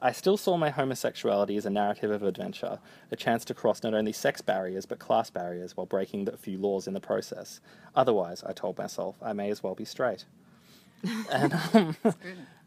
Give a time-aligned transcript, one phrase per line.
[0.00, 2.78] I still saw my homosexuality as a narrative of adventure,
[3.10, 6.58] a chance to cross not only sex barriers but class barriers while breaking a few
[6.58, 7.60] laws in the process.
[7.96, 10.24] Otherwise, I told myself, I may as well be straight.
[11.30, 11.96] and um,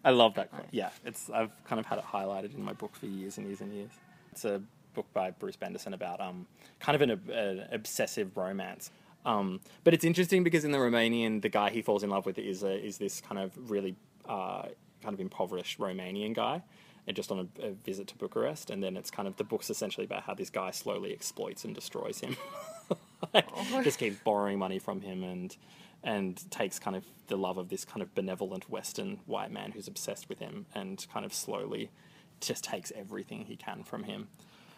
[0.03, 0.65] I love that quote.
[0.71, 3.61] Yeah, it's I've kind of had it highlighted in my book for years and years
[3.61, 3.91] and years.
[4.31, 4.61] It's a
[4.93, 6.47] book by Bruce Benderson about um,
[6.79, 8.91] kind of an, an obsessive romance.
[9.25, 12.39] Um, but it's interesting because in the Romanian, the guy he falls in love with
[12.39, 13.95] is a, is this kind of really
[14.27, 14.63] uh,
[15.03, 16.63] kind of impoverished Romanian guy,
[17.07, 18.69] and just on a, a, visit to Bucharest.
[18.69, 21.73] And then it's kind of the book's essentially about how this guy slowly exploits and
[21.73, 22.37] destroys him,
[23.33, 23.81] like, oh.
[23.83, 25.55] just keeps borrowing money from him and
[26.03, 29.87] and takes kind of the love of this kind of benevolent Western white man who's
[29.87, 31.91] obsessed with him, and kind of slowly
[32.39, 34.27] just takes everything he can from him.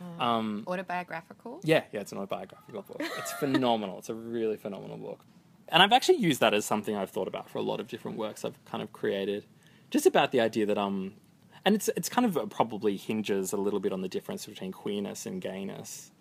[0.02, 0.22] Mm.
[0.22, 1.62] Um, autobiographical?
[1.64, 3.02] Yeah, yeah, it's an autobiographical book.
[3.18, 4.00] It's phenomenal.
[4.00, 5.20] It's a really phenomenal book.
[5.70, 8.18] And I've actually used that as something I've thought about for a lot of different
[8.18, 9.46] works I've kind of created.
[9.90, 11.14] Just about the idea that um
[11.66, 15.26] and it's it's kind of probably hinges a little bit on the difference between queerness
[15.26, 16.12] and gayness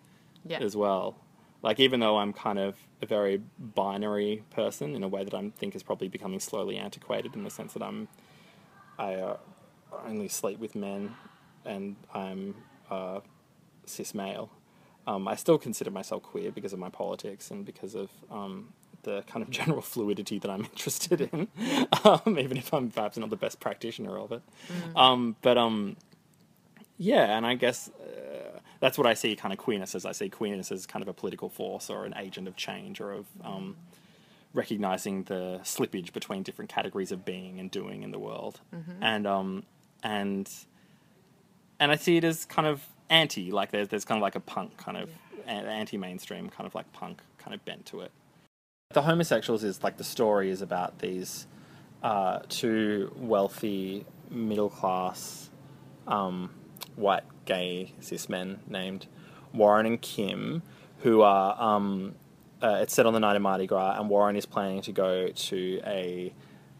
[0.45, 0.59] yeah.
[0.59, 1.17] as well.
[1.61, 5.51] Like even though I'm kind of a very binary person in a way that I
[5.57, 8.07] think is probably becoming slowly antiquated in the sense that I'm
[8.97, 9.37] I uh,
[10.05, 11.15] only sleep with men
[11.65, 12.55] and I'm
[12.89, 13.19] uh,
[13.85, 14.49] cis male.
[15.05, 18.73] Um, I still consider myself queer because of my politics and because of um,
[19.03, 21.47] the kind of general fluidity that I'm interested in,
[22.03, 24.41] um, even if I'm perhaps not the best practitioner of it.
[24.67, 24.99] Mm.
[24.99, 25.95] Um, but um,
[26.97, 30.05] yeah, and I guess uh, that's what I see kind of queerness as.
[30.05, 33.11] I see queerness as kind of a political force or an agent of change or
[33.13, 33.75] of um,
[34.53, 38.59] recognizing the slippage between different categories of being and doing in the world.
[38.73, 39.03] Mm-hmm.
[39.03, 39.63] And um,
[40.03, 40.49] and
[41.79, 44.39] and I see it as kind of anti, like there's there's kind of like a
[44.39, 45.09] punk kind of
[45.45, 45.53] yeah.
[45.53, 48.11] anti-mainstream kind of like punk kind of bent to it.
[48.93, 51.47] The homosexuals is like the story is about these
[52.03, 55.49] uh, two wealthy middle class
[56.05, 56.51] um,
[56.95, 59.07] white gay cis men named
[59.51, 60.61] Warren and Kim,
[60.99, 62.13] who are um,
[62.61, 65.29] uh, it's set on the night of Mardi Gras, and Warren is planning to go
[65.29, 66.31] to a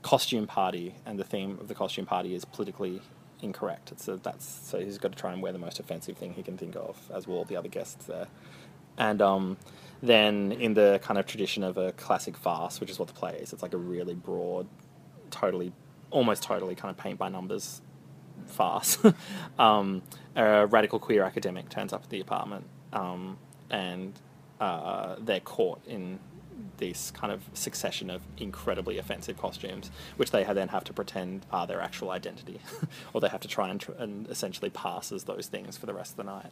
[0.03, 3.01] costume party, and the theme of the costume party is politically
[3.41, 3.91] incorrect.
[4.07, 6.59] A, that's so he's got to try and wear the most offensive thing he can
[6.59, 8.27] think of, as will all the other guests there.
[8.97, 9.57] And um,
[10.01, 13.37] then in the kind of tradition of a classic farce, which is what the play
[13.41, 14.67] is, it's like a really broad,
[15.31, 15.71] totally,
[16.11, 17.81] almost totally kind of paint by numbers
[18.47, 18.97] farce.
[19.59, 20.01] um,
[20.35, 23.37] a radical queer academic turns up at the apartment, um,
[23.69, 24.13] and
[24.59, 26.19] uh, they're caught in
[26.77, 31.65] this kind of succession of incredibly offensive costumes, which they then have to pretend are
[31.65, 32.59] their actual identity,
[33.13, 35.93] or they have to try and, tr- and essentially pass as those things for the
[35.93, 36.51] rest of the night.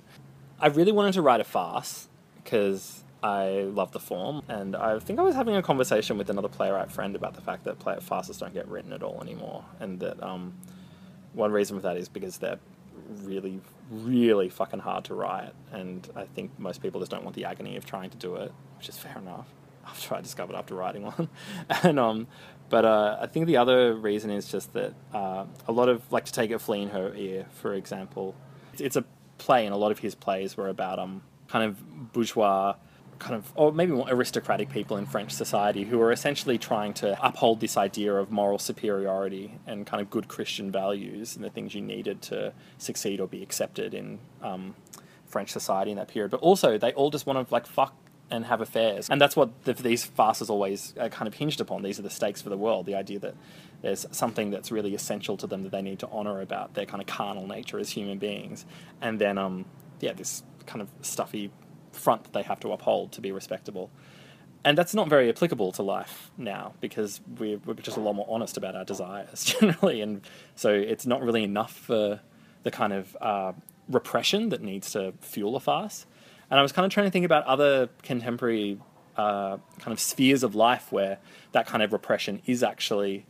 [0.59, 2.07] I really wanted to write a farce
[2.44, 6.47] because I love the form, and I think I was having a conversation with another
[6.47, 10.00] playwright friend about the fact that play- farces don't get written at all anymore, and
[10.00, 10.53] that um,
[11.34, 12.59] one reason for that is because they're
[13.24, 17.46] really, really fucking hard to write, and I think most people just don't want the
[17.46, 19.47] agony of trying to do it, which is fair enough
[19.85, 21.30] after I discovered after writing one.
[21.84, 22.28] and um,
[22.69, 26.25] but uh, I think the other reason is just that uh, a lot of like
[26.25, 28.34] to take a flea in her ear, for example.
[28.74, 29.06] It's, it's, a
[29.38, 32.75] play, and a lot of his plays were about um kind of bourgeois.
[33.19, 37.09] Kind of, or maybe more aristocratic people in French society who are essentially trying to
[37.23, 41.75] uphold this idea of moral superiority and kind of good Christian values and the things
[41.75, 44.73] you needed to succeed or be accepted in um,
[45.28, 46.31] French society in that period.
[46.31, 47.94] But also, they all just want to like fuck
[48.31, 49.07] and have affairs.
[49.07, 51.83] And that's what the, these farces always are kind of hinged upon.
[51.83, 52.88] These are the stakes for the world.
[52.88, 53.35] The idea that
[53.83, 57.01] there's something that's really essential to them that they need to honor about their kind
[57.01, 58.66] of carnal nature as human beings.
[59.00, 59.66] And then, um,
[60.00, 60.41] yeah, this
[60.72, 61.52] kind of stuffy
[61.92, 63.92] front that they have to uphold to be respectable.
[64.64, 68.28] And that's not very applicable to life now because we're, we're just a lot more
[68.30, 70.02] honest about our desires generally.
[70.02, 70.22] And
[70.56, 72.22] so it's not really enough for
[72.64, 73.54] the kind of uh,
[73.90, 76.06] repression that needs to fuel a farce.
[76.50, 78.80] And I was kind of trying to think about other contemporary
[79.18, 81.18] uh, kind of spheres of life where
[81.54, 83.26] that kind of repression is actually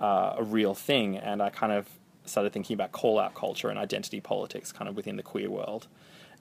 [0.00, 1.16] uh, a real thing.
[1.18, 1.86] And I kind of
[2.24, 5.86] started thinking about call out culture and identity politics kind of within the queer world.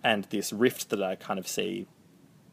[0.04, 1.88] And this rift that I kind of see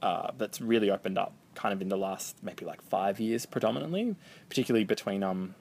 [0.02, 4.14] uh, that's really opened up kind of in the last maybe like five years predominantly,
[4.48, 5.54] particularly between um,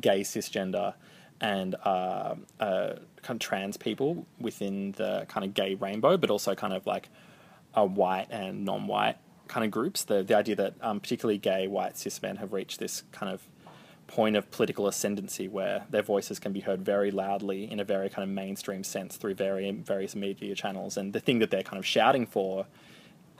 [0.00, 0.94] gay cisgender
[1.40, 6.54] and uh, uh, kind of trans people within the kind of gay rainbow, but also
[6.54, 7.08] kind of like
[7.74, 9.16] a white and non-white
[9.48, 10.04] kind of groups.
[10.04, 13.42] The the idea that um, particularly gay white cis men have reached this kind of
[14.12, 18.10] point of political ascendancy where their voices can be heard very loudly in a very
[18.10, 21.78] kind of mainstream sense through very, various media channels, and the thing that they're kind
[21.78, 22.66] of shouting for.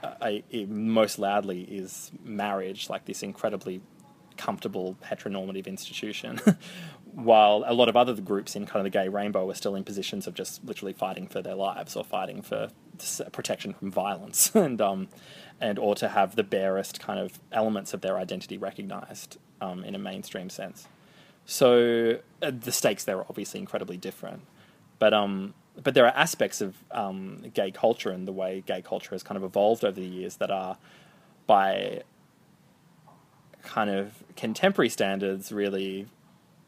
[0.01, 3.79] Uh, most loudly is marriage, like this incredibly
[4.35, 6.41] comfortable heteronormative institution,
[7.15, 9.83] while a lot of other groups in kind of the gay rainbow are still in
[9.83, 12.69] positions of just literally fighting for their lives or fighting for
[13.31, 15.07] protection from violence and um,
[15.61, 19.95] and or to have the barest kind of elements of their identity recognized um, in
[19.95, 20.87] a mainstream sense.
[21.45, 24.41] So uh, the stakes there are obviously incredibly different,
[24.97, 29.11] but um, but there are aspects of um, gay culture and the way gay culture
[29.11, 30.77] has kind of evolved over the years that are
[31.45, 32.01] by
[33.63, 36.07] kind of contemporary standards really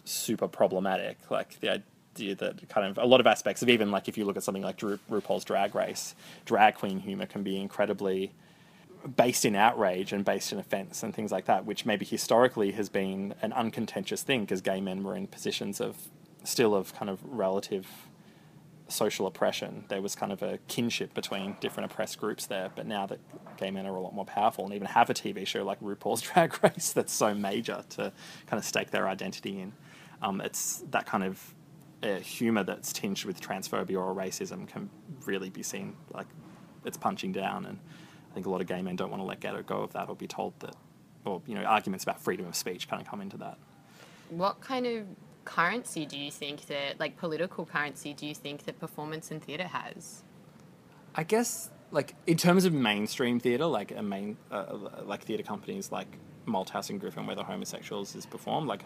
[0.05, 1.17] super problematic.
[1.29, 1.81] Like the
[2.15, 4.43] idea that kind of a lot of aspects of even like if you look at
[4.43, 6.15] something like Ru- RuPaul's Drag Race,
[6.45, 8.31] drag queen humor can be incredibly
[9.17, 12.89] based in outrage and based in offense and things like that, which maybe historically has
[12.89, 15.95] been an uncontentious thing because gay men were in positions of
[16.43, 17.87] still of kind of relative
[18.87, 19.85] social oppression.
[19.87, 23.19] There was kind of a kinship between different oppressed groups there, but now that
[23.57, 26.21] gay men are a lot more powerful and even have a TV show like RuPaul's
[26.33, 28.11] Drag Race that's so major to
[28.47, 29.73] kind of stake their identity in,
[30.25, 31.55] um, it's that kind of
[32.03, 34.89] uh, humor that's tinged with transphobia or racism can
[35.25, 36.27] really be seen like
[36.83, 37.79] it's punching down and
[38.35, 40.15] I think a lot of gay men don't want to let go of that or
[40.15, 40.75] be told that,
[41.23, 43.57] or you know, arguments about freedom of speech kind of come into that.
[44.27, 45.05] What kind of
[45.45, 49.69] currency do you think that, like political currency, do you think that performance and theatre
[49.69, 50.23] has?
[51.15, 54.75] I guess, like in terms of mainstream theatre, like a main, uh,
[55.05, 58.83] like theatre companies like Malthouse and Griffin, where the homosexuals is performed, like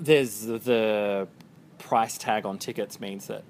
[0.00, 1.28] there's the
[1.78, 3.44] price tag on tickets means that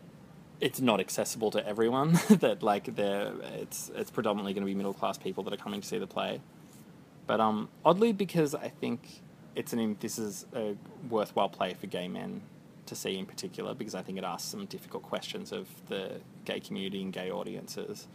[0.61, 2.13] it's not accessible to everyone.
[2.31, 5.81] that like they're it's it's predominantly going to be middle class people that are coming
[5.81, 6.41] to see the play.
[7.27, 9.23] But um, oddly, because I think
[9.55, 10.77] it's an this is a
[11.09, 12.43] worthwhile play for gay men
[12.87, 16.61] to see in particular, because I think it asks some difficult questions of the gay
[16.61, 18.07] community and gay audiences.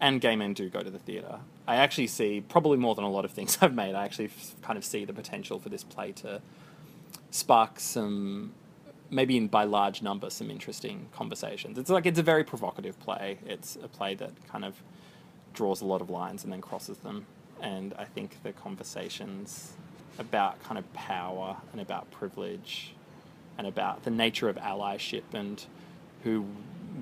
[0.00, 1.38] And gay men do go to the theatre.
[1.68, 3.94] I actually see probably more than a lot of things I've made.
[3.94, 4.30] I actually
[4.60, 6.42] kind of see the potential for this play to
[7.34, 8.52] spark some
[9.10, 11.78] maybe in by large number some interesting conversations.
[11.78, 13.38] It's like it's a very provocative play.
[13.44, 14.80] It's a play that kind of
[15.52, 17.26] draws a lot of lines and then crosses them.
[17.60, 19.72] And I think the conversations
[20.20, 22.94] about kind of power and about privilege
[23.58, 25.64] and about the nature of allyship and
[26.22, 26.46] who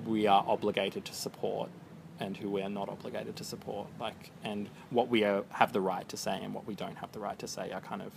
[0.06, 1.68] we are obligated to support
[2.20, 5.80] and who we are not obligated to support like and what we are, have the
[5.80, 8.12] right to say and what we don't have the right to say are kind of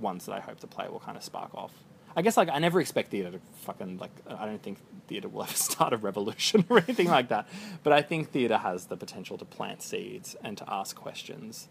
[0.00, 1.72] ones that I hope the play will kind of spark off.
[2.16, 5.42] I guess like I never expect theatre to fucking like I don't think theatre will
[5.44, 7.48] ever start a revolution or anything like that.
[7.82, 11.68] But I think theatre has the potential to plant seeds and to ask questions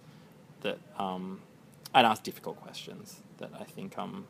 [0.61, 1.41] that um,
[1.93, 4.27] and ask difficult questions that I think um,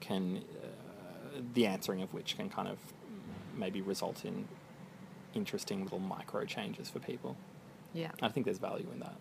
[0.00, 2.78] can uh, the answering of which can kind of
[3.54, 4.48] maybe result in
[5.34, 7.36] interesting little micro changes for people.
[7.94, 8.10] Yeah.
[8.22, 9.16] I think there's value in that.